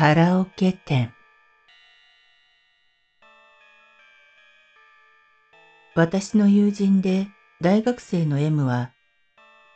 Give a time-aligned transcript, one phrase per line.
[0.00, 1.12] カラオケ店
[5.94, 7.28] 私の友人で
[7.60, 8.92] 大学生の M は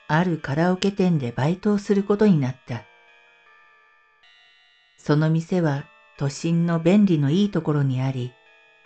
[0.09, 2.85] あるカラオケ店でバイトをすることになった。
[4.97, 5.85] その店は
[6.17, 8.33] 都心の便利のいいところにあり、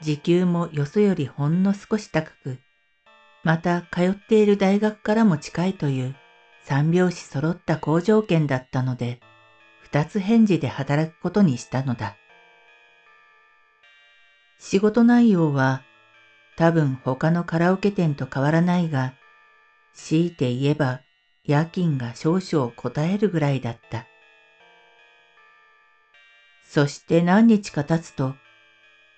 [0.00, 2.58] 時給もよそよりほんの少し高く、
[3.44, 6.16] また通っている大学からも近いという
[6.64, 9.20] 三拍子揃った好条件だったので、
[9.90, 12.16] 二つ返事で働くことにしたのだ。
[14.58, 15.82] 仕事内容は
[16.56, 19.14] 多分他のカラオケ店と変わらないが、
[19.94, 21.00] 強いて言えば
[21.44, 24.06] 夜勤が少々答えるぐらいだった。
[26.66, 28.34] そして何日か経つと、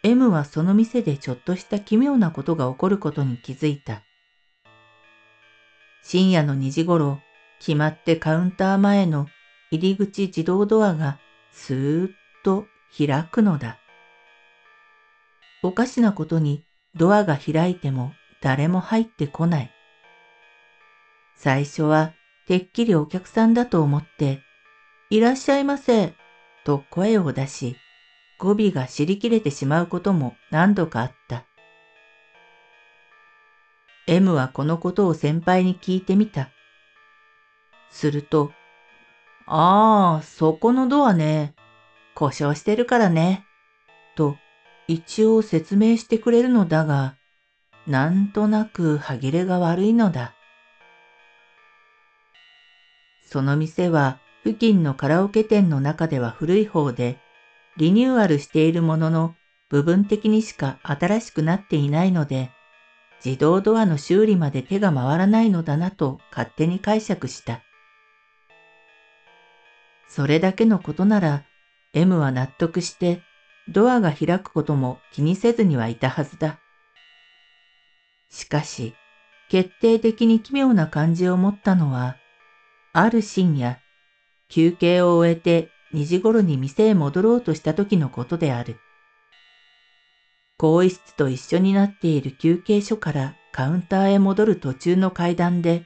[0.04, 4.04] M はその店でちょっとした奇妙なことが起こることに気づいた。
[6.02, 7.20] 深夜の2時頃、
[7.58, 9.26] 決まってカウンター前の
[9.70, 11.18] 入り口自動ドアが
[11.52, 12.10] スーッ
[12.42, 13.78] と開くのだ。
[15.62, 16.64] おかしなことに
[16.96, 19.70] ドアが開いても誰も入ってこない。
[21.36, 22.12] 最初は
[22.46, 24.42] てっきりお客さんだと思って、
[25.08, 26.14] いらっしゃいませ、
[26.64, 27.76] と声を出し、
[28.38, 31.44] 語尾が知り切れてしまうことも何度かあった。
[34.06, 36.50] M はこのことを先輩に聞いてみた。
[37.90, 38.52] すると、
[39.52, 41.54] ああ、そこのドアね。
[42.14, 43.44] 故障してるからね。
[44.14, 44.36] と、
[44.86, 47.16] 一応説明してくれるのだが、
[47.84, 50.34] なんとなく歯切れが悪いのだ。
[53.26, 57.18] その店は付近のカラオケ店の中では古い方で、
[57.76, 59.34] リニューアルしているものの
[59.68, 62.52] 部分的にしか新しくなっていないので、
[63.24, 67.62] 自動ドアの修理まで手が回らないのだなと勝手に解釈した。
[70.10, 71.44] それだけのことなら
[71.94, 73.22] M は納得して
[73.68, 76.58] ドアが開くことも気にせずにはいたはずだ。
[78.28, 78.94] しかし、
[79.48, 82.16] 決定的に奇妙な感じを持ったのは、
[82.92, 83.78] ある深夜、
[84.48, 88.78] 休憩を終えて2時頃に店へ戻ろうとした時のことである。
[90.56, 95.84] 更衣室と一緒になっている休憩所からカウンターへ戻る途中の階段で、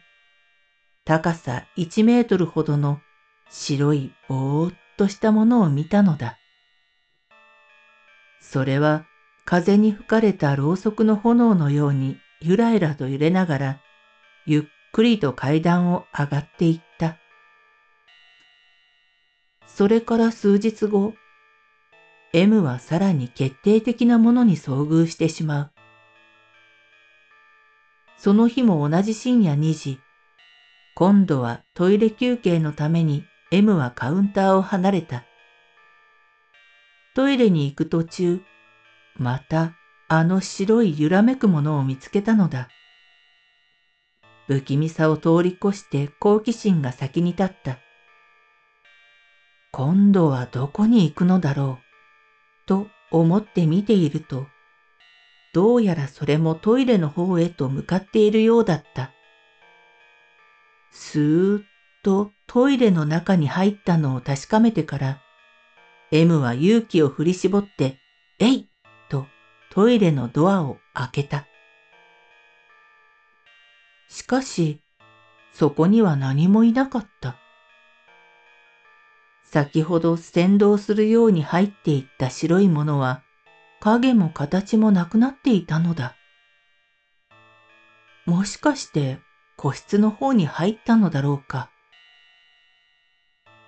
[1.05, 3.01] 高さ1メートルほどの
[3.50, 6.38] 白いぼーっとしたものを見たのだ。
[8.41, 9.06] それは
[9.44, 13.81] 風に吹かれたろうそくの炎のようにゆらゆらと揺れながら、
[14.47, 14.62] ゆっ
[14.93, 17.16] くりと階段を上がっていった。
[19.66, 21.15] それから数日後、
[22.32, 25.71] M はさらに決定的なものに遭遇してしまう。
[28.16, 30.00] その日も同じ深夜2時、
[30.94, 33.25] 今度はトイレ休憩のために
[33.56, 35.25] M はカウンターを離れた。
[37.15, 38.41] トイレに行く途中、
[39.16, 39.75] また
[40.09, 42.69] あの白い揺らめくものを見つけたのだ。
[44.48, 47.78] 不気味さを通り越して好奇心が先に立った。
[49.70, 54.48] 今度はどこに行くのだろう、と思って見ていると、
[55.53, 59.12] どうやらそれもトイレの方へと向かっているようだった。
[60.91, 61.74] スーッ
[62.04, 65.20] とトイレの中に入ったのを確かめてから、
[66.12, 67.98] M は勇気を振り絞って、
[68.38, 68.69] えい
[69.09, 69.26] と
[69.70, 71.46] トイレのドアを開けた。
[74.08, 74.81] しかし、
[75.52, 77.37] そこには何もいなかった。
[79.43, 83.23] 先ほど先導するように入っていった白いものは、
[83.81, 86.17] 影も形もなくなっていたのだ。
[88.26, 89.19] もしかして
[89.56, 91.70] 個室の方に入ったのだろうか。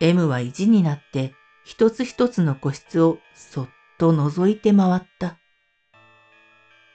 [0.01, 1.35] M は意地になって
[1.65, 5.39] 一つ一つの個室をそっと覗いて回った。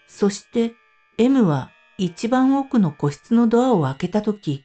[0.08, 0.74] そして
[1.18, 4.64] M は一番奥の個室のドアを開けたとき、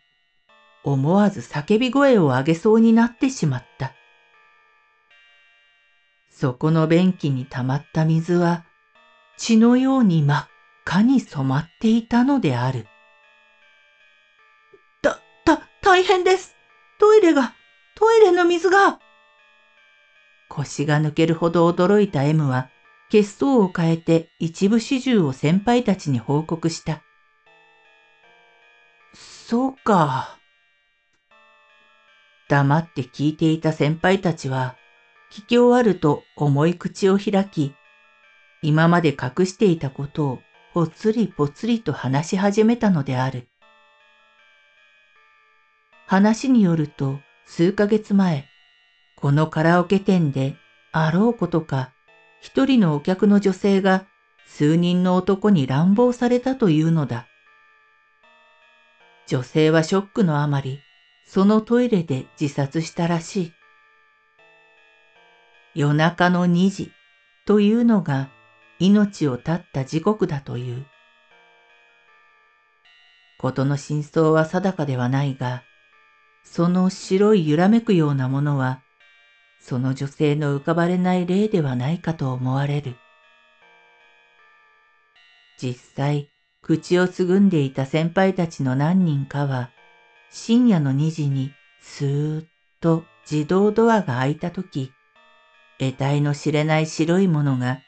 [0.84, 3.92] 思わず叫び声を上げそうになってしまった。
[6.30, 8.66] そこの便器に溜まった水は
[9.38, 10.48] 血のように真っ
[10.84, 12.86] 赤に染まっていたのである。
[15.02, 16.54] た、た大変です。
[16.98, 17.54] トイレが、
[17.96, 19.00] トイレの水が。
[20.50, 22.68] 腰が抜けるほど驚いた M は、
[23.08, 27.02] 血相を変えて一部始終を先輩たちに報告した。
[29.14, 30.38] そうか。
[32.48, 34.76] 黙って聞いていた先輩たちは、
[35.32, 37.74] 聞き終わると重い口を開き、
[38.60, 40.38] 今まで隠していたことを
[40.74, 43.48] ぽつりぽつりと話し始めたのである。
[46.06, 48.44] 話によると数ヶ月前、
[49.14, 50.56] このカラオケ店で
[50.92, 51.92] あろうことか
[52.40, 54.04] 一人のお客の女性が
[54.46, 57.28] 数人の男に乱暴されたというのだ。
[59.28, 60.80] 女性はショックのあまり、
[61.24, 63.52] そのトイレで自殺したらしい。
[65.74, 66.90] 夜中の2時
[67.46, 68.28] というのが
[68.80, 70.84] 命を絶った時刻だという。
[73.38, 75.62] ことの真相は定かではないが、
[76.48, 78.80] その白い揺らめくようなものは、
[79.60, 82.96] その女性の浮かばれない霊ではないかと思われる。
[85.60, 86.30] 実際、
[86.62, 89.70] 口をつぐんでいた先輩たちの何人かは、
[90.30, 91.52] 深夜の2時に
[91.82, 92.46] スーッ
[92.80, 94.92] と自動ドアが開いたとき、
[95.78, 97.80] 得体の知れない白いものが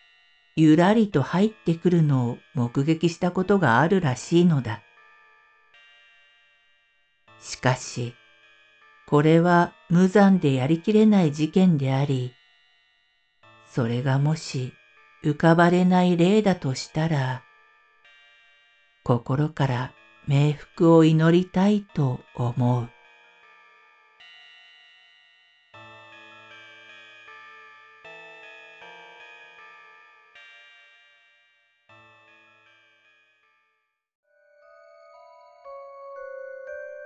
[0.56, 4.82] ゆらりと入ってくるのを目撃したことがあるらしいのだ。
[7.40, 8.14] しかし、
[9.08, 12.34] これは無残でやりきれない事件であり、
[13.66, 14.74] それがもし
[15.24, 17.42] 浮かばれない例だとしたら、
[19.04, 19.92] 心から
[20.28, 22.90] 冥福を祈りたいと思う。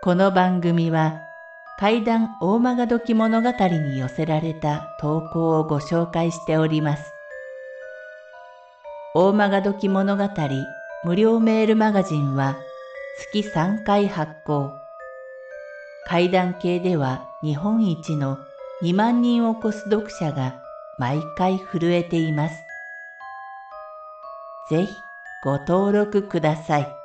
[0.02, 1.31] この番組は
[1.82, 7.12] 怪談大曲どき物語に寄せられた投稿をご紹介しております。
[9.16, 10.28] 大曲どき物語
[11.02, 12.56] 無料メールマガジンは
[13.18, 14.70] 月3回発行。
[16.06, 18.38] 階段系では日本一の
[18.84, 20.62] 2万人を超す読者が
[20.98, 22.54] 毎回震えています。
[24.70, 24.94] ぜひ
[25.42, 27.01] ご登録ください。